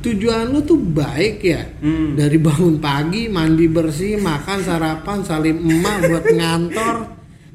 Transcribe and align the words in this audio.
tujuan 0.00 0.48
lu 0.48 0.60
tuh 0.60 0.76
baik 0.76 1.36
ya 1.40 1.62
Hmm. 1.78 2.14
dari 2.14 2.36
bangun 2.36 2.76
pagi 2.76 3.26
mandi 3.26 3.66
bersih 3.66 4.16
makan 4.16 4.58
sarapan 4.60 5.18
salim 5.20 5.56
emak 5.58 5.96
buat 6.06 6.24
ngantor 6.26 6.96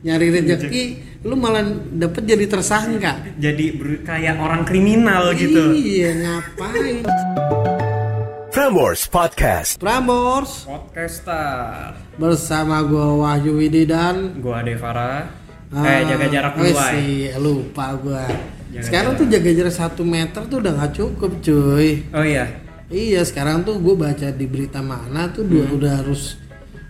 nyari 0.01 0.27
rezeki 0.31 0.83
lu 1.21 1.33
malah 1.33 1.65
dapet 1.91 2.21
jadi 2.23 2.45
tersangka 2.45 3.17
Jadi 3.35 3.73
kayak 3.99 4.37
orang 4.37 4.61
kriminal 4.61 5.33
gitu. 5.33 5.73
iya 5.73 6.13
ngapain 6.13 7.01
Prambors 8.47 9.03
Podcast. 9.05 9.75
Prambors 9.77 10.63
Podcaster. 10.63 11.91
bersama 12.15 12.79
gua 12.81 13.11
Wahyu 13.27 13.59
Widi 13.59 13.83
dan 13.83 14.39
Gua 14.39 14.63
Devara. 14.63 15.27
Ah, 15.67 15.83
eh 15.83 16.07
jaga 16.07 16.25
jarak 16.29 16.53
dua. 16.55 16.87
ya. 16.95 17.35
lupa 17.35 17.97
gua 17.97 18.23
Jaga 18.75 18.85
sekarang 18.91 19.13
jarak. 19.15 19.21
tuh 19.23 19.27
jaga 19.31 19.49
jarak 19.55 19.75
satu 19.75 20.03
meter 20.03 20.41
tuh 20.51 20.57
udah 20.59 20.71
nggak 20.75 20.91
cukup 20.99 21.31
cuy 21.39 22.03
Oh 22.11 22.25
iya. 22.27 22.45
Iya 22.91 23.21
sekarang 23.23 23.63
tuh 23.63 23.79
gue 23.79 23.95
baca 23.95 24.27
di 24.29 24.45
berita 24.45 24.83
mana 24.83 25.31
tuh 25.31 25.47
dua, 25.47 25.65
udah 25.71 26.05
harus 26.05 26.37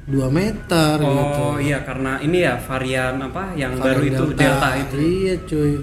2 0.05 0.29
meter 0.29 1.01
gitu. 1.01 1.07
Hmm. 1.07 1.55
Oh 1.55 1.57
iya 1.57 1.81
karena 1.81 2.21
ini 2.21 2.45
ya 2.45 2.61
varian 2.61 3.17
apa 3.25 3.57
yang 3.57 3.73
baru 3.79 4.05
Varian 4.05 4.13
itu 4.13 4.23
delta, 4.37 4.69
itu. 4.77 4.95
Iya 5.01 5.33
cuy. 5.49 5.73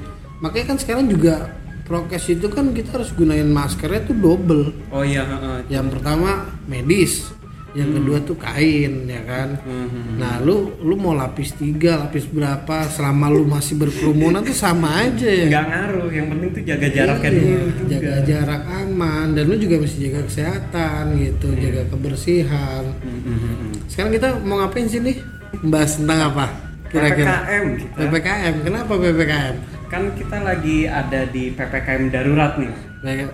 Makanya 0.43 0.67
kan 0.75 0.79
sekarang 0.79 1.07
juga 1.11 1.35
prokes 1.83 2.25
itu 2.31 2.47
kan 2.47 2.71
kita 2.71 2.99
harus 2.99 3.11
gunain 3.15 3.51
maskernya 3.51 4.07
tuh 4.07 4.15
double. 4.15 4.71
Oh 4.95 5.03
iya, 5.03 5.27
heeh. 5.27 5.59
Yang 5.75 5.99
pertama 5.99 6.55
medis, 6.71 7.35
yang 7.73 7.89
kedua 7.91 8.21
tuh 8.21 8.37
kain 8.37 9.07
ya 9.07 9.23
kan. 9.23 9.57
Hmm, 9.63 10.21
Nah 10.21 10.37
lu 10.39 10.77
lu 10.79 10.93
mau 10.95 11.13
lapis 11.13 11.53
tiga, 11.53 11.97
lapis 11.99 12.25
berapa, 12.27 12.85
selama 12.87 13.27
lu 13.27 13.45
masih 13.45 13.77
berkerumunan 13.77 14.41
tuh 14.41 14.53
sama 14.53 15.03
aja 15.03 15.25
ya. 15.25 15.49
Nggak 15.49 15.67
ngaruh, 15.67 16.09
yang 16.09 16.27
penting 16.29 16.49
tuh 16.51 16.63
jaga 16.63 16.87
jaraknya 16.87 17.31
Iya, 17.31 17.41
dulu. 17.41 17.57
juga. 17.73 17.89
jaga 17.89 18.15
jarak 18.23 18.63
aman 18.79 19.27
dan 19.33 19.45
lu 19.45 19.57
juga 19.57 19.77
mesti 19.79 19.99
jaga 20.03 20.21
kesehatan 20.25 21.05
gitu, 21.17 21.49
jaga 21.55 21.83
kebersihan. 21.89 22.85
Hmm, 22.99 23.19
hmm, 23.19 23.23
hmm, 23.35 23.55
hmm. 23.55 23.73
Sekarang 23.89 24.11
kita 24.11 24.29
mau 24.41 24.57
ngapain 24.59 24.87
sih 24.87 25.01
nih? 25.01 25.17
Bahas 25.63 25.97
tentang 25.97 26.21
apa? 26.29 26.47
Kira-kira 26.87 27.41
PPKM 27.41 27.65
kita. 27.75 27.97
PPKM. 27.97 28.55
Kenapa 28.63 28.93
PPKM? 28.95 29.55
Kan 29.89 30.03
kita 30.13 30.37
lagi 30.41 30.77
ada 30.85 31.21
di 31.27 31.49
PPKM 31.51 32.03
darurat 32.09 32.53
nih. 32.57 32.73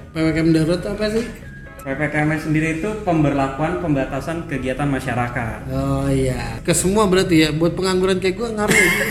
PPKM 0.08 0.48
darurat 0.52 0.82
apa 0.84 1.04
sih? 1.10 1.26
PPKM 1.88 2.36
sendiri 2.36 2.84
itu 2.84 2.90
pemberlakuan 3.00 3.80
pembatasan 3.80 4.44
kegiatan 4.44 4.84
masyarakat. 4.84 5.72
Oh 5.72 6.04
iya, 6.04 6.60
ke 6.60 6.76
semua 6.76 7.08
berarti 7.08 7.48
ya. 7.48 7.48
Buat 7.48 7.80
pengangguran 7.80 8.20
kayak 8.20 8.36
gua 8.36 8.48
ngaruh. 8.52 8.76
ya? 8.76 8.92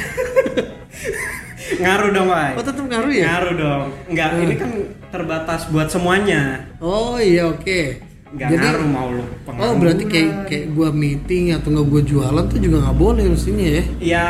Ngaruh 1.77 2.09
dong, 2.15 2.29
Wai. 2.31 2.53
oh 2.55 2.63
tetap 2.63 2.85
ngaruh 2.85 3.11
ya? 3.11 3.25
Ngaruh 3.27 3.53
dong. 3.57 3.85
Enggak, 4.07 4.29
ini 4.39 4.55
kan 4.55 4.71
terbatas 5.09 5.67
buat 5.73 5.89
semuanya. 5.89 6.69
Oh 6.77 7.17
iya 7.17 7.49
oke. 7.49 7.97
Enggak 8.29 8.61
ngaruh 8.61 8.87
mau 8.87 9.07
lu 9.09 9.23
Oh 9.57 9.73
berarti 9.75 10.03
kayak 10.05 10.45
kayak 10.45 10.65
gua 10.77 10.93
meeting 10.93 11.57
atau 11.57 11.73
nggak 11.73 11.87
gua 11.89 12.01
jualan 12.05 12.45
tuh 12.45 12.59
juga 12.61 12.77
nggak 12.85 12.97
boleh 12.97 13.25
mestinya 13.25 13.67
ya? 13.67 13.83
Ya 13.97 14.25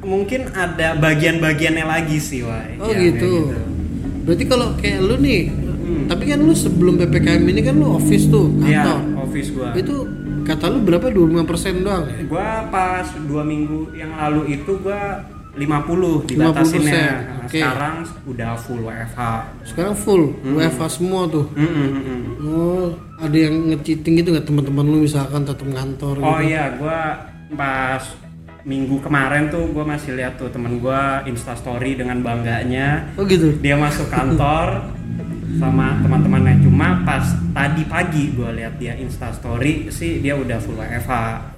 mungkin 0.00 0.48
ada 0.56 0.96
bagian-bagiannya 0.96 1.84
lagi 1.84 2.16
sih, 2.16 2.48
Wai. 2.48 2.80
Oh 2.80 2.88
Ya, 2.88 2.96
kayak 2.96 3.00
gitu. 3.12 3.32
Berarti 4.24 4.44
kalau 4.48 4.72
kayak 4.80 4.98
lu 5.04 5.14
nih, 5.20 5.52
tapi 6.06 6.24
kan 6.26 6.38
lu 6.38 6.52
sebelum 6.52 6.94
ppkm 6.96 7.42
ini 7.44 7.60
kan 7.60 7.74
lu 7.74 7.88
office 7.92 8.26
tuh 8.26 8.46
Iya, 8.58 8.82
kantor. 8.82 8.98
office 9.20 9.48
gua. 9.50 9.68
Itu 9.72 9.94
kata 10.42 10.64
lu 10.66 10.78
berapa? 10.80 11.06
25% 11.06 11.80
doang 11.80 12.04
ya? 12.04 12.18
Gua 12.24 12.48
pas 12.66 13.06
dua 13.20 13.42
minggu 13.42 13.92
yang 13.92 14.12
lalu 14.12 14.54
itu 14.54 14.72
gua 14.76 15.22
50 15.50 16.24
dibatasinnya. 16.24 16.94
50%, 16.94 16.94
Nah, 16.94 17.38
oke. 17.42 17.50
Sekarang 17.52 17.94
udah 18.24 18.50
full 18.56 18.80
WFH. 18.80 19.20
Sekarang 19.64 19.94
full 19.94 20.22
WFH 20.40 20.82
semua 20.92 21.26
tuh. 21.26 21.50
Mm, 21.52 21.66
mm, 21.66 21.88
mm, 21.88 22.00
mm. 22.00 22.22
Oh, 22.40 22.86
ada 23.16 23.36
yang 23.36 23.54
nge-cheating 23.68 24.14
gitu 24.16 24.30
nggak 24.30 24.46
teman-teman 24.46 24.84
lu 24.84 24.98
misalkan 25.02 25.42
tetap 25.42 25.66
ngantor 25.66 26.14
Oh 26.18 26.38
gitu? 26.38 26.48
iya, 26.48 26.64
gua 26.72 27.18
pas 27.50 28.02
minggu 28.62 29.00
kemarin 29.00 29.48
tuh 29.48 29.66
gua 29.68 29.82
masih 29.84 30.14
lihat 30.14 30.36
tuh 30.36 30.48
temen 30.48 30.78
gua 30.78 31.24
Insta 31.24 31.52
story 31.52 31.96
dengan 31.96 32.20
bangganya 32.20 33.10
Oh 33.16 33.24
gitu. 33.24 33.50
dia 33.56 33.74
masuk 33.74 34.06
kantor 34.06 34.86
sama 35.60 36.00
teman-temannya 36.00 36.64
cuma 36.64 37.04
pas 37.04 37.22
tadi 37.52 37.84
pagi 37.84 38.32
gua 38.32 38.50
lihat 38.50 38.74
dia 38.74 38.96
Insta 38.96 39.28
story 39.30 39.86
sih 39.88 40.18
dia 40.18 40.32
udah 40.34 40.56
full 40.56 40.74
WFH. 40.74 41.12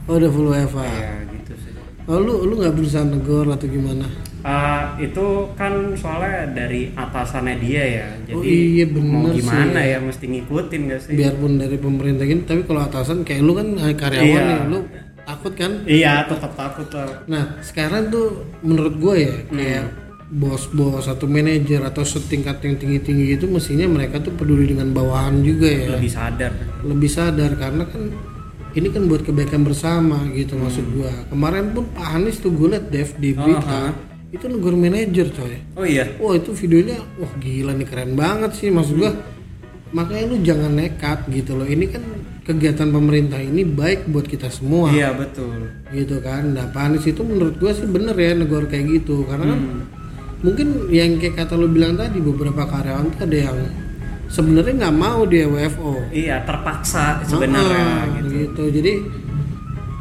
Oh, 0.05 0.19
udah 0.19 0.29
full 0.29 0.51
WFH. 0.51 0.79
Iya 0.83 1.11
gitu 1.31 1.53
sih. 1.57 1.71
Oh, 2.05 2.19
lu 2.19 2.43
lu 2.43 2.59
nggak 2.59 2.75
berusaha 2.75 3.01
negor 3.03 3.47
atau 3.49 3.65
gimana? 3.65 4.11
Eh, 4.43 4.83
itu 5.01 5.23
kan 5.55 5.71
soalnya 5.95 6.51
dari 6.51 6.91
atasannya 6.91 7.57
dia 7.57 7.83
ya, 7.87 8.09
jadi 8.27 8.35
Oh, 8.35 8.43
iya, 8.43 8.85
mau 8.91 9.23
bener 9.23 9.39
gimana 9.39 9.79
sih. 9.79 9.87
ya 9.87 9.99
mesti 10.03 10.25
ngikutin 10.27 10.81
gak 10.85 11.01
sih? 11.01 11.15
Biarpun 11.15 11.53
dari 11.57 11.79
pemerintah 11.79 12.27
gini, 12.27 12.43
tapi 12.43 12.67
kalau 12.67 12.83
atasan 12.83 13.23
kayak 13.23 13.39
lu 13.41 13.55
kan 13.55 13.79
eh, 13.79 13.95
karyawan 13.95 14.27
Iya. 14.27 14.43
nih, 14.43 14.61
lu 14.67 14.79
takut 15.23 15.53
kan? 15.55 15.73
Iya, 15.87 16.27
tetap 16.27 16.53
takut 16.53 16.91
lah. 16.91 17.23
Nah, 17.25 17.55
sekarang 17.63 18.11
tuh 18.11 18.43
menurut 18.61 18.99
gue 18.99 19.15
ya 19.17 19.35
kayak 19.47 19.85
bos-bos 20.33 21.13
atau 21.13 21.29
manajer 21.29 21.85
atau 21.85 22.01
setingkat 22.09 22.65
yang 22.65 22.81
tinggi-tinggi 22.81 23.37
itu 23.37 23.45
mestinya 23.45 23.85
mereka 23.85 24.17
tuh 24.17 24.33
peduli 24.33 24.65
dengan 24.65 24.89
bawahan 24.89 25.45
juga 25.45 25.69
ya. 25.69 26.01
Lebih 26.01 26.09
sadar. 26.09 26.53
lebih 26.81 27.11
sadar 27.13 27.51
karena 27.61 27.85
kan 27.85 28.03
ini 28.73 28.89
kan 28.89 29.05
buat 29.05 29.21
kebaikan 29.29 29.61
bersama 29.61 30.25
gitu 30.33 30.57
maksud 30.57 30.89
gua. 30.97 31.13
Kemarin 31.29 31.77
pun 31.77 31.85
Pak 31.93 32.09
Anies 32.17 32.41
tuh 32.41 32.49
gue 32.57 32.73
liat 32.73 32.89
Dev 32.89 33.13
di 33.21 33.37
berita 33.37 33.93
itu 34.33 34.49
negor 34.49 34.73
manajer 34.73 35.29
coy. 35.37 35.61
Oh 35.77 35.85
iya. 35.85 36.09
wah 36.17 36.33
itu 36.33 36.57
videonya 36.57 36.97
wah 37.21 37.33
gila 37.37 37.77
nih 37.77 37.85
keren 37.85 38.17
banget 38.17 38.57
sih 38.57 38.73
maksud 38.73 38.97
gua. 38.97 39.13
Makanya 39.93 40.25
lu 40.33 40.37
jangan 40.41 40.73
nekat 40.73 41.29
gitu 41.29 41.61
loh. 41.61 41.69
Ini 41.69 41.85
kan 41.93 42.01
kegiatan 42.49 42.89
pemerintah 42.89 43.37
ini 43.37 43.69
baik 43.69 44.09
buat 44.09 44.25
kita 44.25 44.49
semua. 44.49 44.89
Iya 44.89 45.13
betul. 45.13 45.69
gitu 45.93 46.25
kan. 46.25 46.57
Nah 46.57 46.73
Pak 46.73 46.83
Anies 46.89 47.05
itu 47.05 47.21
menurut 47.21 47.61
gua 47.61 47.77
sih 47.77 47.85
bener 47.85 48.17
ya 48.17 48.33
negor 48.33 48.65
kayak 48.65 49.05
gitu. 49.05 49.29
Karena 49.29 49.53
kan 49.53 49.61
mungkin 50.43 50.67
yang 50.89 51.17
kayak 51.17 51.39
kata 51.39 51.55
lu 51.55 51.67
bilang 51.67 51.95
tadi 51.95 52.19
beberapa 52.19 52.63
karyawan 52.63 53.11
tuh 53.11 53.21
ada 53.23 53.39
yang 53.41 53.59
sebenarnya 54.27 54.75
nggak 54.81 54.97
mau 54.97 55.23
dia 55.25 55.47
WFO 55.47 56.11
Iya 56.11 56.43
terpaksa 56.43 57.23
sebenarnya 57.23 57.79
Ah, 57.79 58.03
gitu. 58.19 58.29
gitu. 58.37 58.63
Jadi 58.75 58.93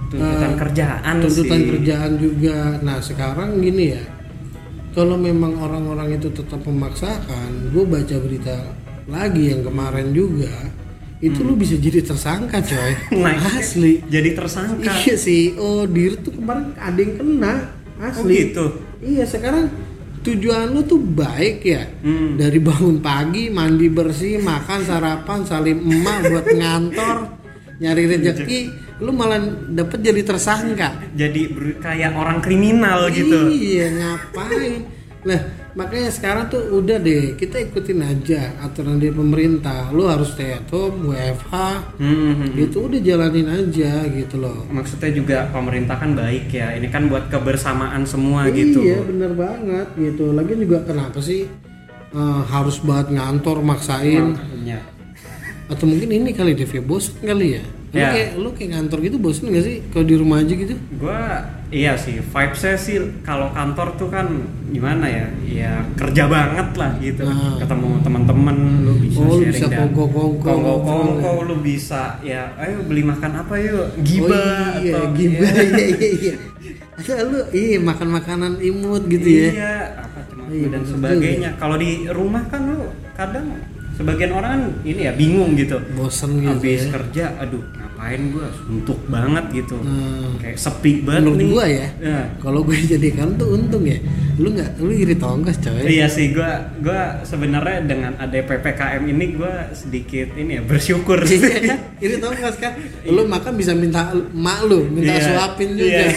Tuntutan 0.07 0.51
eh, 0.51 0.57
kerjaan 0.57 1.13
tuntutan 1.21 1.55
sih. 1.57 1.67
kerjaan 1.69 2.11
juga. 2.17 2.57
Nah 2.81 2.99
sekarang 2.99 3.49
gini 3.57 3.95
ya, 3.95 4.03
kalau 4.91 5.15
memang 5.15 5.55
orang-orang 5.55 6.19
itu 6.19 6.27
tetap 6.29 6.59
memaksakan, 6.61 7.71
gue 7.71 7.85
baca 7.85 8.15
berita 8.19 8.57
lagi 9.07 9.43
yang 9.47 9.63
kemarin 9.63 10.11
juga, 10.11 10.51
itu 11.17 11.39
lu 11.39 11.55
bisa 11.55 11.79
jadi 11.79 12.03
tersangka 12.03 12.59
coy. 12.59 12.91
Nah, 13.23 13.39
Asli. 13.55 14.03
Jadi 14.03 14.35
tersangka. 14.35 14.91
Iya 14.99 15.15
sih. 15.15 15.55
Oh 15.55 15.87
dir 15.87 16.19
tuh 16.19 16.35
kemarin 16.35 16.75
ada 16.75 16.99
yang 16.99 17.13
kena. 17.15 17.53
Oh 17.95 18.03
Asli. 18.03 18.51
gitu. 18.51 18.65
Iya 18.99 19.23
sekarang 19.23 19.71
tujuan 20.21 20.69
lu 20.69 20.81
tuh 20.81 20.97
baik 20.97 21.57
ya 21.61 21.83
Hmm. 22.01 22.35
dari 22.35 22.57
bangun 22.57 22.97
pagi 22.99 23.49
mandi 23.49 23.87
bersih 23.87 24.37
makan 24.37 24.79
sarapan 24.81 25.39
salim 25.43 25.77
emak 25.79 26.17
buat 26.27 26.45
ngantor 26.47 27.17
nyari 27.77 28.03
rezeki 28.07 28.59
lu 28.99 29.09
malah 29.09 29.41
dapet 29.67 29.97
jadi 29.99 30.21
tersangka 30.21 30.93
Jadi 31.11 31.49
kayak 31.77 32.13
orang 32.13 32.37
kriminal 32.37 33.09
gitu. 33.09 33.49
iya 33.49 33.89
ngapain 33.89 34.85
nah 35.21 35.37
makanya 35.77 36.09
sekarang 36.09 36.49
tuh 36.49 36.81
udah 36.81 36.97
deh 36.97 37.37
kita 37.37 37.61
ikutin 37.61 38.01
aja 38.01 38.57
aturan 38.59 38.97
dari 38.97 39.13
pemerintah 39.13 39.93
lu 39.93 40.09
harus 40.09 40.33
stay 40.33 40.57
at 40.57 40.65
home 40.73 41.13
WFH 41.13 41.53
Hmm, 42.01 42.09
hmm, 42.09 42.33
hmm. 42.35 42.51
gitu 42.57 42.89
udah 42.89 42.99
jalanin 42.99 43.47
aja 43.47 44.01
gitu 44.09 44.41
loh 44.41 44.65
Maksudnya 44.71 45.11
juga 45.13 45.37
pemerintah 45.51 45.99
kan 45.99 46.15
baik 46.15 46.49
ya. 46.49 46.73
Ini 46.73 46.87
kan 46.89 47.05
buat 47.05 47.27
kebersamaan 47.29 48.07
semua 48.07 48.47
gitu. 48.49 48.81
Iya 48.81 49.03
bener 49.03 49.31
banget 49.35 49.87
gitu. 49.99 50.31
Lagi 50.31 50.53
juga 50.57 50.81
kenapa 50.81 51.19
sih 51.21 51.45
eh, 52.11 52.41
harus 52.49 52.79
banget 52.81 53.13
ngantor 53.19 53.61
maksain? 53.61 54.33
Makanya. 54.33 54.79
Atau 55.69 55.85
mungkin 55.85 56.09
ini 56.11 56.31
kali 56.33 56.55
Dev 56.55 56.71
ya 56.71 56.81
bosen 56.81 57.19
kali 57.21 57.59
ya? 57.59 57.63
Lu 57.91 57.99
Ya. 57.99 58.07
kayak 58.09 58.29
lu 58.35 58.49
kayak 58.51 58.69
ngantor 58.71 58.99
gitu 59.01 59.17
bosen 59.17 59.51
gak 59.51 59.61
sih 59.61 59.83
kalau 59.87 60.05
di 60.05 60.15
rumah 60.15 60.39
aja 60.39 60.53
gitu? 60.53 60.79
Gua 60.95 61.43
iya 61.67 61.91
sih 61.93 62.23
vibesnya 62.23 62.75
sih 62.75 62.95
kalau 63.19 63.51
kantor 63.51 63.87
tuh 63.95 64.07
kan 64.07 64.31
gimana 64.69 65.03
ya 65.05 65.27
ya 65.41 65.73
kerja 65.93 66.23
banget 66.25 66.71
lah 66.73 66.95
gitu 66.97 67.19
Ah. 67.21 67.59
ketemu 67.59 67.99
teman-teman 67.99 68.55
lu 68.81 68.93
bisa 68.97 69.17
Oh, 69.17 69.27
lu 69.29 69.31
sharing 69.37 69.51
bisa 69.51 69.65
dan- 69.67 69.79
kongko-kongko, 69.85 70.39
kongko-kongko, 70.41 71.31
lu 71.45 71.55
bisa 71.59 72.15
ya 72.21 72.55
ayo 72.57 72.79
beli 72.81 73.03
makan 73.03 73.31
apa 73.37 73.53
yuk 73.57 73.87
giba 74.01 74.39
oh, 74.39 74.79
iya, 74.79 74.93
atau 74.93 75.05
giba 75.11 75.43
ya, 75.43 75.63
iya 75.67 75.85
iya 75.91 76.09
iya. 76.17 76.33
Atau 76.93 77.15
lu 77.25 77.39
iya 77.51 77.75
makan 77.77 78.07
makanan 78.09 78.53
imut 78.61 79.03
gitu 79.05 79.27
ya? 79.27 79.47
iya 79.49 79.73
apa 79.99 80.19
cuma 80.25 80.43
Iya, 80.47 80.67
dan 80.69 80.83
sebagainya 80.85 81.49
kalau 81.57 81.75
di 81.75 82.07
rumah 82.07 82.43
kan 82.45 82.67
lu 82.67 82.87
kadang 83.13 83.51
sebagian 83.93 84.31
orang 84.31 84.59
ini 84.81 85.03
ya 85.03 85.13
bingung 85.13 85.53
gitu 85.53 85.75
Bosen 85.93 86.35
gitu 86.37 86.51
habis 86.53 86.81
ya? 86.81 86.91
kerja 86.91 87.25
aduh 87.37 87.63
ngapain 88.01 88.33
gue 88.33 88.47
suntuk 88.57 88.97
banget 89.05 89.45
gitu 89.53 89.77
Hmm. 89.77 90.33
kayak 90.41 90.57
sepi 90.57 91.05
banget 91.05 91.21
menurut 91.21 91.37
nih 91.37 91.47
gua 91.47 91.65
ya 91.69 91.87
Ya. 92.01 92.19
kalau 92.41 92.65
gue 92.65 92.73
jadi 92.97 93.07
kan 93.13 93.37
tuh 93.37 93.53
untung 93.53 93.85
ya 93.85 94.01
lu 94.41 94.57
nggak 94.57 94.81
lu 94.81 94.89
iri 94.89 95.13
tongkas 95.13 95.61
coy 95.61 95.85
Iya 95.85 96.09
sih, 96.09 96.33
gua 96.33 96.49
gua 96.81 97.21
sebenarnya 97.21 97.85
dengan 97.85 98.17
ada 98.17 98.33
ppkm 98.33 99.05
ini 99.05 99.37
gua 99.37 99.69
sedikit 99.69 100.33
ini 100.33 100.57
ya 100.57 100.61
bersyukur. 100.65 101.21
Iya 101.29 101.59
kan? 101.61 101.79
Ini 102.01 102.15
tau 102.17 102.33
gak 102.33 102.57
kan? 102.57 102.73
Lu 103.05 103.21
makan 103.29 103.53
bisa 103.53 103.77
minta 103.77 104.09
mak 104.33 104.65
lu, 104.65 104.89
minta 104.89 105.13
Iya. 105.13 105.21
suapin 105.29 105.77
juga. 105.77 106.01
Iya. 106.01 106.09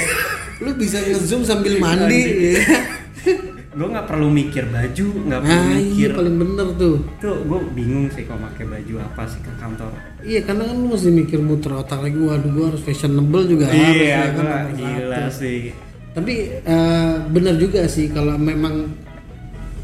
Lu 0.65 0.71
bisa 0.73 1.05
ngezoom 1.05 1.45
sambil 1.45 1.77
mandi. 1.77 2.21
ya. 2.57 2.65
Gue 3.75 3.89
nggak 3.91 4.07
perlu 4.07 4.29
mikir 4.29 4.65
baju, 4.67 5.07
nggak 5.21 5.41
perlu 5.41 5.59
Nah, 5.61 5.75
mikir. 5.75 5.99
iya 6.01 6.09
paling 6.15 6.37
bener 6.39 6.69
tuh. 6.75 6.97
Tuh 7.19 7.37
gue 7.43 7.59
bingung 7.73 8.07
sih 8.09 8.23
kalau 8.23 8.47
pakai 8.47 8.65
baju 8.65 8.95
apa 9.01 9.23
sih 9.27 9.41
ke 9.41 9.53
kantor. 9.59 9.91
Iya, 10.23 10.41
karena 10.41 10.63
kan 10.65 10.77
lu 10.77 10.87
mesti 10.89 11.11
mikir 11.11 11.39
muter 11.39 11.73
otak 11.75 12.01
lagi. 12.01 12.17
Waduh, 12.17 12.49
gua 12.49 12.67
harus 12.71 12.81
fashionable 12.81 13.45
juga 13.45 13.67
harus. 13.67 13.83
iya, 13.93 14.01
ya 14.01 14.23
kan, 14.33 14.65
gila 14.73 15.23
sih. 15.29 15.75
Tapi 16.11 16.35
eh, 16.57 17.15
bener 17.27 17.55
juga 17.57 17.85
sih 17.85 18.07
kalau 18.09 18.35
memang 18.35 18.95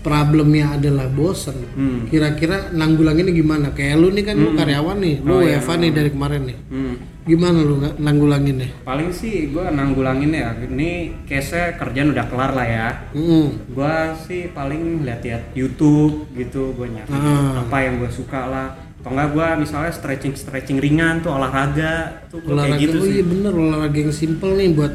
problemnya 0.01 0.77
adalah 0.77 1.07
bosen. 1.07 1.57
Hmm. 1.77 2.09
Kira-kira 2.09 2.73
nanggulanginnya 2.73 3.31
gimana? 3.31 3.67
Kayak 3.71 4.01
lu 4.01 4.09
nih 4.11 4.25
kan 4.25 4.37
lu 4.37 4.51
karyawan 4.53 4.99
nih, 4.99 5.17
lu 5.21 5.33
Oh, 5.33 5.41
iya, 5.41 5.61
WFA 5.61 5.75
nih 5.77 5.91
dari 5.93 6.11
kemarin 6.11 6.43
nih. 6.49 6.59
Hmm. 6.69 6.95
Gimana 7.21 7.59
lu 7.61 7.77
nanggulanginnya? 8.01 8.69
Paling 8.83 9.13
sih 9.13 9.53
gue 9.53 9.61
nanggulangin 9.63 10.33
ya. 10.33 10.57
Ini 10.57 10.91
case 11.25 11.77
kerjaan 11.77 12.11
udah 12.11 12.27
kelar 12.27 12.53
lah 12.53 12.67
ya. 12.67 12.89
Hmm. 13.13 13.61
Gua 13.71 14.17
sih 14.17 14.49
paling 14.51 15.05
lihat-lihat 15.05 15.53
YouTube 15.53 16.27
gitu, 16.33 16.73
gue 16.73 16.89
nyari 16.89 17.13
Ah. 17.13 17.61
apa 17.61 17.77
yang 17.79 18.01
gue 18.01 18.11
suka 18.11 18.49
lah. 18.49 18.69
Atau 19.01 19.17
enggak 19.17 19.29
gue 19.33 19.49
misalnya 19.65 19.93
stretching 19.93 20.37
stretching 20.37 20.77
ringan 20.77 21.21
tuh 21.21 21.33
olahraga 21.33 22.21
tuh 22.29 22.37
olahraga 22.45 22.77
kayak 22.77 22.85
gitu 22.85 22.97
oh 23.01 23.05
sih. 23.09 23.13
iya 23.17 23.25
bener 23.25 23.53
olahraga 23.53 23.97
yang 23.97 24.13
simple 24.13 24.53
nih 24.53 24.77
buat 24.77 24.93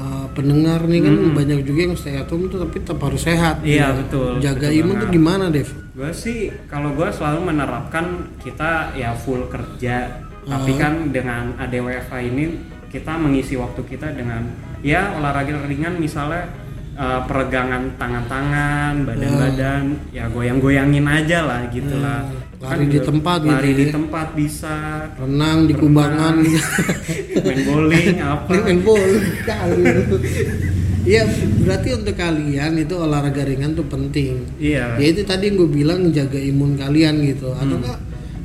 uh, 0.00 0.26
pendengar 0.32 0.80
nih 0.82 1.00
kan 1.00 1.14
banyak 1.30 1.60
juga 1.62 1.80
yang 1.84 1.94
stay 1.94 2.16
at 2.16 2.26
home 2.26 2.48
tuh 2.48 2.58
tapi 2.58 2.80
tetap 2.80 2.98
harus 2.98 3.20
sehat 3.20 3.60
Hmm. 3.60 3.68
Iya, 3.68 3.86
gitu. 3.92 3.98
betul, 4.00 4.30
jaga 4.40 4.66
betul 4.66 4.78
imun 4.80 4.94
tuh 4.96 5.08
gimana 5.10 5.44
Dev 5.48 5.68
Gue 5.92 6.10
sih 6.10 6.38
kalau 6.64 6.96
gue 6.96 7.08
selalu 7.12 7.40
menerapkan 7.46 8.06
kita 8.40 8.96
ya 8.96 9.12
full 9.12 9.44
kerja, 9.46 10.24
tapi 10.42 10.72
Ah. 10.72 10.78
kan 10.80 10.94
dengan 11.12 11.52
ada 11.54 11.76
WFH 11.76 12.12
ini 12.24 12.44
kita 12.88 13.12
mengisi 13.14 13.54
waktu 13.54 13.84
kita 13.84 14.08
dengan 14.10 14.48
ya 14.80 15.12
olahraga 15.12 15.60
ringan 15.62 16.00
misalnya 16.00 16.48
uh, 16.96 17.20
peregangan 17.22 17.94
tangan-tangan, 17.94 19.04
badan-badan, 19.04 19.84
ya 20.10 20.24
goyang-goyangin 20.26 21.04
aja 21.04 21.44
lah 21.44 21.60
gitu 21.68 22.00
lah. 22.00 22.24
Lari 22.60 22.84
di 22.84 22.92
juga- 22.94 23.08
tempat 23.08 23.38
gitu 23.40 23.50
lari 23.50 23.70
di 23.72 23.84
ya. 23.84 23.90
tempat 23.90 24.26
bisa, 24.32 24.74
renang 25.16 25.58
di 25.64 25.72
kubangan 25.74 26.34
main 27.40 27.60
bowling 27.64 28.08
apa. 28.36 28.52
main 28.54 28.78
kali 29.42 29.84
Iya 31.00 31.24
berarti 31.58 31.88
untuk 31.94 32.12
kalian 32.14 32.76
itu 32.76 32.92
olahraga 32.94 33.40
ringan 33.42 33.72
tuh 33.72 33.88
penting 33.88 34.44
Iya. 34.60 35.00
ya 35.00 35.06
itu 35.06 35.24
tadi 35.24 35.48
yang 35.48 35.56
gue 35.56 35.70
bilang 35.72 36.04
jaga 36.10 36.36
imun 36.36 36.76
kalian 36.76 37.24
gitu 37.24 37.48
atau 37.50 37.64
Hmm. 37.66 37.80
enggak 37.80 37.98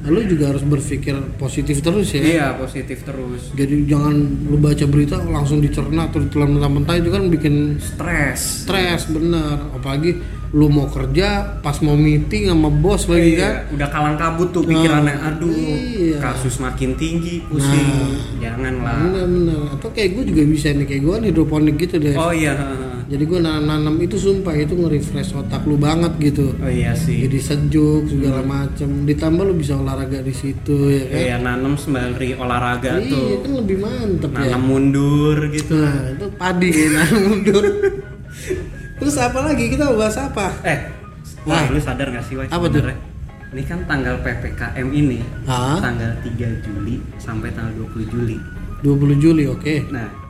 lu 0.07 0.21
juga 0.23 0.49
harus 0.49 0.61
berpikir 0.61 1.11
positif 1.35 1.79
terus 1.79 2.09
ya 2.09 2.21
Iya 2.21 2.47
positif 2.55 3.01
terus. 3.01 3.49
jadi 3.51 3.85
jangan 3.85 4.13
lu 4.45 4.57
baca 4.57 4.85
berita 4.85 5.17
langsung 5.19 5.59
dicerna 5.59 6.07
terus 6.07 6.29
telan 6.29 6.53
mentah-mentah 6.53 6.95
itu 6.95 7.09
kan 7.09 7.23
bikin 7.27 7.77
Stres. 7.77 8.63
stres 8.63 9.07
bener 9.07 9.65
apalagi 9.71 10.21
lu 10.51 10.67
mau 10.67 10.87
kerja 10.87 11.57
pas 11.59 11.75
mau 11.81 11.93
meeting 11.93 12.47
sama 12.47 12.69
bos 12.69 13.05
lagi 13.05 13.33
Iya, 13.33 13.41
kan 13.41 13.53
udah 13.73 13.87
kalang 13.89 14.15
kabut 14.15 14.49
tuh 14.49 14.63
pikirannya 14.63 15.11
Nah, 15.11 15.27
aduh 15.29 15.51
iya. 15.51 16.17
kasus 16.17 16.57
makin 16.57 16.95
tinggi 16.95 17.43
pusing 17.43 17.89
Nah. 17.91 18.39
jangan 18.39 18.73
lah 18.79 18.95
bener 19.01 19.25
bener 19.25 19.59
atau 19.73 19.89
kayak 19.89 20.09
gue 20.13 20.23
juga 20.27 20.43
bisa 20.45 20.71
nih 20.71 20.85
kayak 20.85 21.01
gue 21.01 21.15
hidroponik 21.27 21.75
gitu 21.77 21.95
deh 21.97 22.15
oh 22.15 22.31
iya 22.31 22.55
jadi 23.05 23.21
gue 23.21 23.37
nanam 23.37 23.95
itu 24.01 24.17
sumpah 24.17 24.57
itu 24.57 24.73
nge-refresh 24.73 25.37
otak 25.37 25.61
lu 25.69 25.77
banget 25.77 26.09
gitu. 26.17 26.57
Oh 26.57 26.65
iya 26.65 26.97
sih. 26.97 27.29
Jadi 27.29 27.37
sejuk 27.37 28.09
segala 28.09 28.41
macem. 28.41 29.05
Ditambah 29.05 29.45
lu 29.45 29.53
bisa 29.53 29.77
olahraga 29.77 30.25
di 30.25 30.33
situ 30.33 30.89
ya 30.89 31.03
kan? 31.05 31.17
Iya 31.21 31.35
nanam 31.37 31.73
sembari 31.77 32.33
olahraga 32.33 32.97
iya 32.97 33.13
tuh. 33.13 33.45
kan 33.45 33.51
lebih 33.61 33.77
mantep 33.77 34.31
ya. 34.33 34.41
Nanam 34.49 34.61
mundur 34.65 35.37
gitu. 35.53 35.77
Nah 35.77 36.17
itu 36.17 36.25
padi. 36.33 36.69
Ya 36.73 36.87
nanam 36.97 37.21
mundur. 37.29 37.63
Terus 38.99 39.15
apa 39.21 39.39
lagi? 39.45 39.63
Kita 39.69 39.93
mau 39.93 40.01
bahas 40.01 40.17
apa? 40.17 40.45
Eh 40.65 40.79
Wah. 41.45 41.61
wah 41.61 41.69
lu 41.69 41.77
sadar 41.77 42.09
gak 42.09 42.25
sih 42.25 42.41
Wai 42.41 42.49
Apa 42.49 42.65
tuh? 42.65 42.81
ini 43.53 43.63
kan 43.63 43.85
tanggal 43.85 44.17
PPKM 44.25 44.87
ini. 44.91 45.21
Hah? 45.45 45.77
tanggal 45.77 46.09
3 46.25 46.65
Juli 46.65 46.99
sampai 47.21 47.53
tanggal 47.53 47.85
20 47.85 48.01
Juli. 48.09 48.37
20 48.81 49.21
Juli 49.21 49.45
oke. 49.45 49.93
Nah 49.93 50.24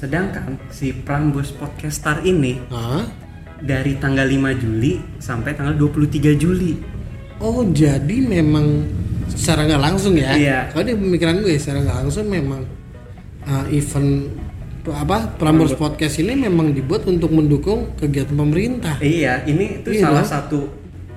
sedangkan 0.00 0.56
si 0.72 0.96
Prambos 0.96 1.52
Podcaster 1.52 2.24
ini 2.24 2.56
Hah? 2.72 3.04
dari 3.60 4.00
tanggal 4.00 4.24
5 4.24 4.56
Juli 4.56 4.96
sampai 5.20 5.52
tanggal 5.52 5.76
23 5.76 6.40
Juli 6.40 6.72
Oh 7.36 7.64
jadi 7.64 8.20
memang 8.20 8.84
secara 9.24 9.64
nggak 9.64 9.80
langsung 9.80 10.12
ya? 10.12 10.36
Iya. 10.36 10.58
Kalau 10.68 10.84
di 10.84 10.92
pemikiran 10.92 11.40
gue 11.40 11.56
secara 11.56 11.80
nggak 11.80 11.98
langsung 12.04 12.28
memang 12.28 12.68
uh, 13.44 13.64
event 13.72 14.28
apa 14.84 15.36
Prambors 15.36 15.72
Podcast 15.72 16.20
ini 16.20 16.36
memang 16.36 16.72
dibuat 16.72 17.08
untuk 17.08 17.32
mendukung 17.32 17.96
kegiatan 17.96 18.36
pemerintah. 18.36 19.00
Iya, 19.00 19.48
ini 19.48 19.80
tuh 19.80 19.92
Iya 19.92 20.04
salah 20.04 20.20
dong. 20.20 20.32
satu 20.32 20.58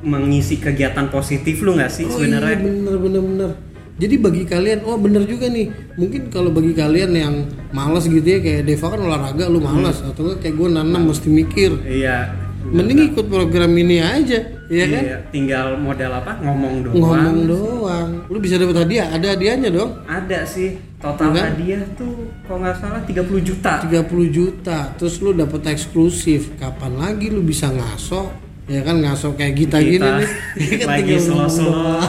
mengisi 0.03 0.59
kegiatan 0.59 1.07
positif 1.07 1.59
lu 1.59 1.75
nggak 1.75 1.91
sih 1.91 2.07
Oh 2.07 2.15
sebenarnya? 2.15 2.56
iya 2.56 2.71
bener 2.71 2.95
bener 2.95 3.21
bener. 3.24 3.51
Jadi 3.94 4.16
bagi 4.18 4.44
kalian, 4.44 4.81
oh 4.90 4.98
bener 4.98 5.22
juga 5.30 5.45
nih. 5.48 5.69
Mungkin 6.01 6.34
kalau 6.34 6.50
bagi 6.50 6.74
kalian 6.74 7.12
yang 7.13 7.34
malas 7.69 8.10
gitu 8.10 8.25
ya 8.25 8.42
kayak 8.42 8.66
Deva 8.66 8.90
kan 8.90 9.01
olahraga 9.06 9.45
lu 9.45 9.62
malas 9.62 10.01
atau 10.01 10.25
enggak 10.25 10.50
kayak 10.50 10.56
gue 10.57 10.68
nanam 10.74 11.01
mesti 11.13 11.30
mikir. 11.30 11.72
Iya. 11.86 12.34
Mending 12.63 13.12
ikut 13.12 13.28
program 13.28 13.75
ini 13.75 14.00
aja, 14.00 14.40
ya 14.72 14.86
kan? 14.88 15.04
Iya, 15.04 15.18
tinggal 15.36 15.75
modal 15.75 16.16
apa? 16.16 16.40
Ngomong 16.40 16.74
doang. 16.88 16.95
Ngomong 16.95 17.40
doang. 17.44 18.10
Lu 18.31 18.40
bisa 18.40 18.56
dapat 18.56 18.88
hadiah, 18.88 19.12
ada 19.12 19.36
hadiahnya 19.36 19.68
dong. 19.68 20.00
Ada 20.07 20.48
sih 20.48 20.80
total 20.96 21.36
Iya 21.36 21.36
kan? 21.36 21.46
hadiah 21.54 21.84
tuh 22.00 22.13
kalau 22.48 22.63
nggak 22.63 22.75
salah 22.80 23.01
30 23.04 23.44
juta. 23.44 23.84
30 23.84 24.07
juta 24.31 24.80
terus 24.96 25.19
lu 25.19 25.36
dapet 25.36 25.60
eksklusif 25.68 26.56
kapan 26.56 26.96
lagi 26.96 27.28
lu 27.28 27.44
bisa 27.44 27.68
ngaso 27.68 28.31
ya 28.63 28.80
kan 28.80 29.04
ngaso 29.04 29.36
kayak 29.36 29.68
kita, 29.68 29.78
Kita 29.84 29.92
gini 29.92 30.07
nih 30.07 30.30
Kan 30.80 30.88
lagi 30.88 31.13
slow-slow. 31.19 32.00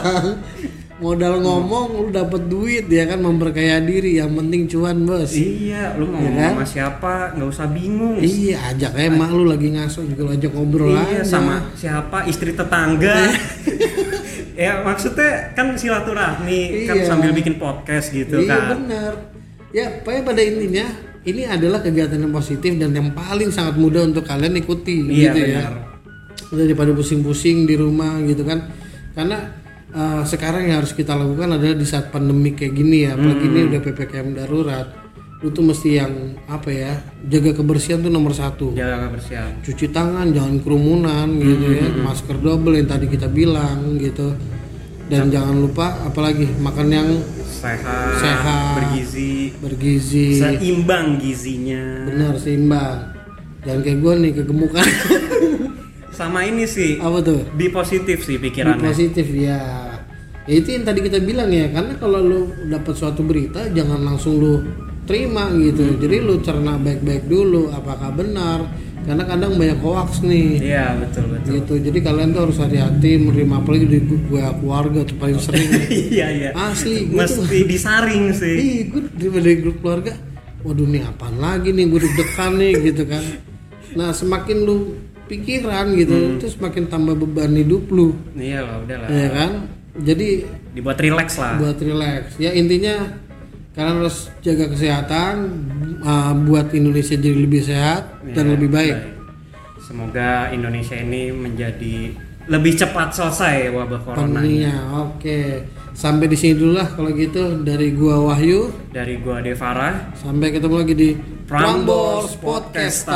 Modal 0.97 1.39
ngomong 1.39 1.87
lu 1.97 2.09
dapet 2.09 2.47
duit 2.47 2.87
ya 2.87 3.03
kan 3.05 3.19
memperkaya 3.19 3.83
diri 3.83 4.17
yang 4.17 4.31
penting 4.33 4.65
cuan 4.65 5.03
bos 5.03 5.35
Iya, 5.35 5.95
lu 5.95 6.07
mau 6.07 6.17
Iya 6.17 6.23
ngomong 6.25 6.39
kan? 6.39 6.53
sama 6.55 6.65
siapa 6.65 7.13
nggak 7.35 7.49
usah 7.49 7.67
bingung. 7.69 8.17
iya 8.17 8.57
ajak 8.71 8.93
aja 8.93 9.09
emak 9.09 9.31
lu 9.31 9.45
lagi 9.45 9.69
ngaso 9.71 10.01
juga 10.05 10.23
lu 10.23 10.31
ajak 10.33 10.51
ngobrol 10.51 10.93
Iya, 10.93 11.03
aja 11.03 11.21
sama 11.27 11.55
siapa 11.75 12.19
istri 12.25 12.51
tetangga. 12.53 13.17
ya 14.55 14.81
maksudnya 14.81 15.51
kan 15.53 15.75
silaturahmi 15.75 16.87
kan 16.87 16.95
Iya. 16.95 17.05
sambil 17.05 17.31
bikin 17.33 17.59
podcast 17.59 18.09
gitu 18.09 18.39
iya 18.39 18.55
kan. 18.55 18.79
benar 18.79 19.13
ya 19.71 19.87
pokoknya 19.99 20.23
pada 20.23 20.43
intinya 20.43 20.87
ini 21.25 21.43
adalah 21.43 21.81
kegiatan 21.81 22.21
yang 22.21 22.31
positif 22.31 22.71
dan 22.77 22.95
yang 22.95 23.11
paling 23.11 23.51
sangat 23.51 23.75
mudah 23.75 24.05
untuk 24.05 24.23
kalian 24.23 24.55
ikuti 24.55 25.03
Iya 25.03 25.11
gitu 25.27 25.39
ya 25.43 25.47
benar. 25.59 25.73
daripada 26.55 26.91
pusing-pusing 26.93 27.67
di 27.67 27.75
rumah 27.75 28.23
gitu 28.23 28.47
kan 28.47 28.71
karena 29.11 29.43
uh, 29.95 30.23
sekarang 30.27 30.69
yang 30.69 30.83
harus 30.83 30.93
kita 30.93 31.15
lakukan 31.15 31.57
adalah 31.57 31.77
di 31.79 31.87
saat 31.87 32.11
pandemi 32.11 32.53
kayak 32.53 32.75
gini 32.75 33.07
ya 33.07 33.15
apalagi 33.17 33.47
ini 33.47 33.61
udah 33.71 33.81
ppkm 33.81 34.29
darurat 34.37 34.87
lu 35.45 35.53
tuh 35.53 35.61
mesti 35.61 36.01
yang 36.01 36.41
apa 36.49 36.73
ya 36.73 36.93
jaga 37.29 37.53
kebersihan 37.53 38.01
tuh 38.01 38.09
nomor 38.09 38.33
satu. 38.33 38.73
Jaga 38.73 39.13
kebersihan. 39.13 39.53
cuci 39.61 39.93
tangan 39.93 40.33
jangan 40.33 40.57
kerumunan 40.65 41.29
gitu 41.37 41.69
ya 41.69 41.85
masker 42.01 42.41
double 42.41 42.81
yang 42.81 42.89
tadi 42.89 43.07
kita 43.13 43.29
bilang 43.29 44.01
gitu. 44.01 44.33
Dan 45.05 45.29
jangan 45.29 45.61
lupa 45.61 46.01
apalagi 46.09 46.49
makan 46.65 46.89
yang 46.89 47.09
Sehat, 47.45 48.17
Sehat. 48.21 48.73
bergizi, 48.77 49.53
bergizi. 49.61 50.41
Seimbang 50.41 51.21
gizinya. 51.21 52.09
benar 52.09 52.41
seimbang. 52.41 53.13
Jangan 53.69 53.81
kayak 53.85 53.99
gue 54.01 54.13
nih 54.21 54.33
kegemukan 54.41 54.85
Sama 56.15 56.41
ini 56.43 56.65
sih, 56.65 56.97
apa 56.97 57.19
tuh 57.21 57.43
be 57.53 57.69
positif 57.69 58.23
sih 58.23 58.37
Be 58.37 58.49
pikirannya. 58.49 58.81
positif 58.81 59.27
ya. 59.29 59.59
Ya 60.45 60.55
itu 60.55 60.69
yang 60.71 60.85
tadi 60.85 61.01
kita 61.01 61.19
bilang 61.19 61.49
ya, 61.49 61.67
karena 61.69 61.97
kalau 61.97 62.21
lu 62.21 62.41
dapat 62.65 62.93
suatu 62.93 63.21
berita 63.21 63.67
jangan 63.69 63.99
langsung 64.01 64.37
lu 64.37 64.55
terima 65.03 65.51
gitu. 65.53 65.97
Jadi 65.97 66.17
lu 66.19 66.39
cerna 66.39 66.77
baik-baik 66.77 67.27
dulu 67.27 67.69
apakah 67.69 68.11
benar. 68.11 68.63
Karena 69.05 69.21
kadang 69.23 69.53
banyak 69.55 69.79
hoax 69.79 70.23
nih. 70.23 70.65
Iya 70.65 70.97
betul 70.97 71.25
betul. 71.29 71.51
Gitu. 71.51 71.75
Jadi 71.83 71.99
kalian 72.01 72.29
tuh 72.31 72.41
harus 72.43 72.57
hati-hati 72.57 73.11
menerima 73.19 73.55
apalagi 73.55 73.85
di 73.87 73.99
grup 74.01 74.23
gue 74.31 74.41
keluarga 74.59 75.01
tuh 75.03 75.17
paling 75.19 75.37
sering. 75.37 75.69
Iya 76.15 76.27
iya. 76.31 76.49
Asli, 76.57 77.05
tuh- 77.05 77.21
Mesti 77.45 77.59
disaring 77.65 78.33
sih. 78.41 78.57
Ih, 78.57 78.79
gue 78.89 79.03
dari 79.35 79.61
grup 79.61 79.77
keluarga. 79.81 80.17
Waduh 80.61 80.89
nih 80.89 81.05
apaan 81.05 81.37
lagi 81.37 81.69
nih 81.69 81.85
gue 81.85 82.01
deg-degan 82.01 82.53
nih 82.57 82.73
gitu 82.83 83.05
kan. 83.05 83.21
Nah 83.93 84.09
semakin 84.11 84.57
lu 84.63 84.97
pikiran 85.27 85.87
gitu, 85.95 86.37
terus 86.39 86.55
semakin 86.57 86.85
tambah 86.87 87.15
beban 87.17 87.53
hidup 87.55 87.89
lu, 87.89 88.13
Iya 88.35 88.61
lah 88.63 88.77
udahlah. 88.85 89.09
ya 89.09 89.29
kan? 89.31 89.53
Jadi 89.95 90.29
Dibuat 90.75 90.99
relax 90.99 91.39
lah. 91.39 91.55
buat 91.63 91.79
relax 91.79 92.35
ya 92.43 92.51
intinya 92.51 93.15
Kalian 93.75 94.07
harus 94.07 94.31
jaga 94.39 94.71
kesehatan 94.71 95.35
uh, 95.99 96.31
buat 96.47 96.71
Indonesia 96.71 97.19
jadi 97.19 97.35
lebih 97.35 97.59
sehat 97.59 98.23
dan 98.31 98.47
Ya, 98.47 98.53
lebih 98.55 98.71
baik. 98.71 98.97
Semoga 99.83 100.55
Indonesia 100.55 100.95
ini 100.95 101.35
menjadi 101.35 102.15
lebih 102.47 102.73
cepat 102.79 103.19
selesai 103.19 103.75
wabah 103.75 104.01
corona. 104.07 104.47
Oke. 105.03 105.67
Sampai 105.91 106.31
di 106.31 106.39
sini 106.39 106.55
dulu 106.55 106.79
lah 106.79 106.87
kalau 106.95 107.11
gitu 107.19 107.67
dari 107.67 107.91
gua 107.91 108.23
Wahyu. 108.31 108.71
Dari 108.95 109.19
gua 109.19 109.43
Devara, 109.43 110.15
Sampai 110.23 110.55
ketemu 110.55 110.75
lagi 110.79 110.95
di 110.95 111.11
Prambors. 111.47 112.39
Podcast. 112.39 113.11